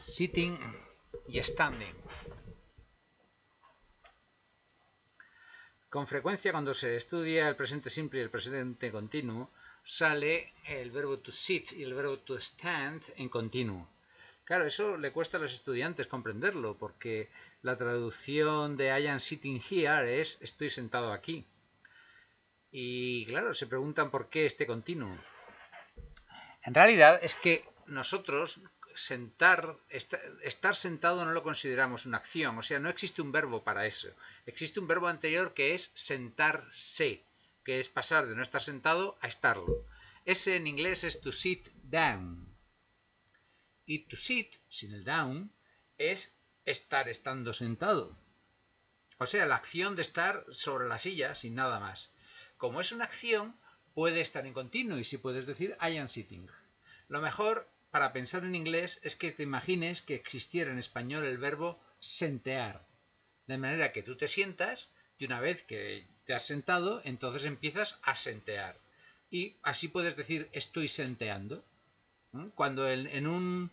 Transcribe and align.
sitting 0.00 0.58
y 1.28 1.42
standing. 1.42 1.94
Con 5.88 6.06
frecuencia 6.06 6.52
cuando 6.52 6.72
se 6.72 6.96
estudia 6.96 7.48
el 7.48 7.56
presente 7.56 7.90
simple 7.90 8.20
y 8.20 8.22
el 8.22 8.30
presente 8.30 8.90
continuo, 8.90 9.50
sale 9.84 10.54
el 10.64 10.90
verbo 10.90 11.18
to 11.18 11.32
sit 11.32 11.72
y 11.72 11.82
el 11.82 11.94
verbo 11.94 12.18
to 12.20 12.38
stand 12.38 13.02
en 13.16 13.28
continuo. 13.28 13.88
Claro, 14.44 14.64
eso 14.66 14.96
le 14.96 15.12
cuesta 15.12 15.36
a 15.36 15.40
los 15.40 15.52
estudiantes 15.52 16.06
comprenderlo, 16.06 16.76
porque 16.76 17.28
la 17.62 17.76
traducción 17.76 18.76
de 18.76 18.86
I 18.86 19.06
am 19.08 19.20
sitting 19.20 19.60
here 19.60 20.20
es 20.20 20.38
estoy 20.40 20.70
sentado 20.70 21.12
aquí. 21.12 21.46
Y 22.70 23.26
claro, 23.26 23.54
se 23.54 23.66
preguntan 23.66 24.10
por 24.10 24.28
qué 24.28 24.46
este 24.46 24.66
continuo. 24.66 25.16
En 26.62 26.74
realidad 26.74 27.20
es 27.22 27.34
que 27.36 27.64
nosotros 27.86 28.60
sentar, 28.94 29.76
estar 29.88 30.76
sentado 30.76 31.24
no 31.24 31.32
lo 31.32 31.42
consideramos 31.42 32.06
una 32.06 32.18
acción, 32.18 32.58
o 32.58 32.62
sea, 32.62 32.78
no 32.78 32.88
existe 32.88 33.22
un 33.22 33.32
verbo 33.32 33.62
para 33.62 33.86
eso. 33.86 34.08
Existe 34.46 34.80
un 34.80 34.88
verbo 34.88 35.08
anterior 35.08 35.54
que 35.54 35.74
es 35.74 35.90
sentarse, 35.94 37.24
que 37.64 37.80
es 37.80 37.88
pasar 37.88 38.26
de 38.26 38.34
no 38.34 38.42
estar 38.42 38.62
sentado 38.62 39.16
a 39.20 39.28
estarlo. 39.28 39.86
Ese 40.24 40.56
en 40.56 40.66
inglés 40.66 41.04
es 41.04 41.20
to 41.20 41.32
sit 41.32 41.68
down. 41.82 42.46
Y 43.86 44.00
to 44.00 44.16
sit, 44.16 44.56
sin 44.68 44.92
el 44.94 45.04
down, 45.04 45.52
es 45.98 46.32
estar 46.64 47.08
estando 47.08 47.52
sentado. 47.52 48.16
O 49.18 49.26
sea, 49.26 49.46
la 49.46 49.56
acción 49.56 49.96
de 49.96 50.02
estar 50.02 50.44
sobre 50.50 50.86
la 50.86 50.98
silla 50.98 51.34
sin 51.34 51.54
nada 51.54 51.80
más. 51.80 52.10
Como 52.56 52.80
es 52.80 52.92
una 52.92 53.04
acción, 53.04 53.56
puede 53.94 54.20
estar 54.20 54.46
en 54.46 54.54
continuo 54.54 54.98
y 54.98 55.04
si 55.04 55.18
puedes 55.18 55.46
decir 55.46 55.76
I 55.80 55.96
am 55.98 56.08
sitting. 56.08 56.48
Lo 57.10 57.20
mejor 57.20 57.68
para 57.90 58.12
pensar 58.12 58.44
en 58.44 58.54
inglés 58.54 59.00
es 59.02 59.16
que 59.16 59.32
te 59.32 59.42
imagines 59.42 60.00
que 60.00 60.14
existiera 60.14 60.70
en 60.70 60.78
español 60.78 61.24
el 61.24 61.38
verbo 61.38 61.76
sentear. 61.98 62.86
De 63.48 63.58
manera 63.58 63.90
que 63.90 64.04
tú 64.04 64.16
te 64.16 64.28
sientas 64.28 64.88
y 65.18 65.24
una 65.24 65.40
vez 65.40 65.62
que 65.62 66.06
te 66.24 66.34
has 66.34 66.46
sentado, 66.46 67.02
entonces 67.04 67.46
empiezas 67.46 67.98
a 68.02 68.14
sentear. 68.14 68.78
Y 69.28 69.56
así 69.64 69.88
puedes 69.88 70.16
decir 70.16 70.48
estoy 70.52 70.86
senteando. 70.86 71.64
Cuando 72.54 72.88
en, 72.88 73.26
un, 73.26 73.72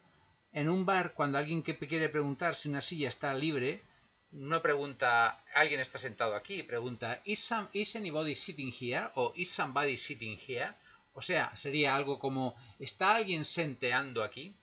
en 0.52 0.67
un 0.67 0.88
bar, 0.88 1.13
cuando 1.13 1.38
alguien 1.38 1.61
que 1.61 1.77
quiere 1.77 2.09
preguntar 2.09 2.55
si 2.55 2.69
una 2.69 2.81
silla 2.81 3.08
está 3.08 3.35
libre, 3.35 3.83
no 4.31 4.63
pregunta, 4.63 5.43
¿alguien 5.53 5.80
está 5.80 5.99
sentado 5.99 6.33
aquí? 6.33 6.63
Pregunta, 6.63 7.21
¿is, 7.23 7.52
is 7.73 7.95
anybody 7.95 8.33
sitting 8.33 8.73
here? 8.73 9.11
o 9.13 9.31
¿is 9.35 9.52
somebody 9.52 9.95
sitting 9.95 10.39
here? 10.39 10.73
O 11.17 11.21
sea, 11.23 11.49
sería 11.55 11.95
algo 11.95 12.19
como, 12.19 12.55
¿está 12.77 13.15
alguien 13.15 13.43
senteando 13.43 14.23
aquí? 14.23 14.55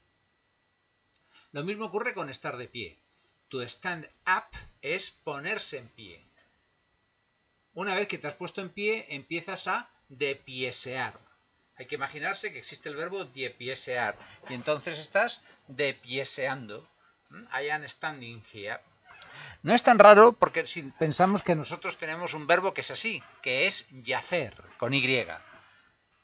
Lo 1.51 1.65
mismo 1.65 1.87
ocurre 1.87 2.15
con 2.15 2.31
estar 2.31 2.57
de 2.57 2.69
pie. 2.69 2.97
To 3.49 3.61
stand 3.63 4.07
up 4.25 4.57
es 4.81 5.11
ponerse 5.11 5.79
en 5.79 5.89
pie. 5.89 6.25
Una 7.73 7.97
vez 7.97 8.07
que 8.07 8.19
te 8.19 8.29
has 8.29 8.37
puesto 8.37 8.61
en 8.61 8.69
pie, 8.69 9.05
empiezas 9.09 9.67
a 9.67 9.91
depiesear. 10.09 11.19
Hay 11.75 11.87
que 11.87 11.97
imaginarse 11.97 12.53
que 12.53 12.59
existe 12.59 12.89
el 12.89 12.95
verbo 12.95 13.25
depiesear. 13.25 14.17
Y 14.49 14.55
entonces 14.55 15.01
estás 15.01 15.41
depieseando. 15.67 16.89
¿Mm? 17.31 17.47
I 17.61 17.71
am 17.71 17.89
standing 17.89 18.41
here. 18.53 18.79
No 19.65 19.75
es 19.75 19.83
tan 19.83 19.99
raro 19.99 20.35
porque 20.35 20.65
pensamos 21.01 21.43
que 21.43 21.57
nosotros 21.57 21.99
tenemos 21.99 22.33
un 22.33 22.47
verbo 22.47 22.73
que 22.73 22.83
es 22.83 22.93
así, 22.93 23.21
que 23.43 23.67
es 23.67 23.89
yacer, 23.91 24.55
con 24.79 24.95
Y. 24.95 25.27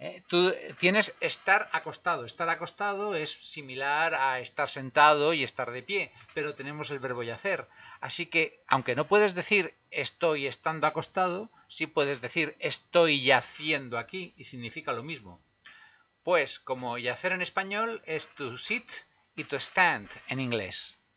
¿eh? 0.00 0.24
Tú 0.26 0.52
tienes 0.78 1.14
estar 1.20 1.68
acostado. 1.72 2.24
Estar 2.24 2.48
acostado 2.48 3.14
es 3.14 3.30
similar 3.30 4.14
a 4.14 4.40
estar 4.40 4.68
sentado 4.68 5.32
y 5.32 5.44
estar 5.44 5.70
de 5.70 5.82
pie, 5.82 6.10
pero 6.34 6.54
tenemos 6.54 6.90
el 6.90 6.98
verbo 6.98 7.22
yacer. 7.22 7.68
Así 8.00 8.26
que, 8.26 8.62
aunque 8.66 8.96
no 8.96 9.06
puedes 9.06 9.34
decir 9.34 9.74
estoy 9.90 10.46
estando 10.46 10.86
acostado, 10.86 11.50
sí 11.68 11.86
puedes 11.86 12.20
decir 12.20 12.56
estoy 12.58 13.22
yaciendo 13.22 13.98
aquí 13.98 14.34
y 14.36 14.44
significa 14.44 14.92
lo 14.92 15.02
mismo. 15.02 15.40
Pues 16.24 16.58
como 16.58 16.98
yacer 16.98 17.32
en 17.32 17.42
español 17.42 18.02
es 18.04 18.26
to 18.34 18.58
sit 18.58 18.90
y 19.36 19.44
to 19.44 19.56
stand 19.56 20.08
en 20.28 20.40
inglés. 20.40 20.99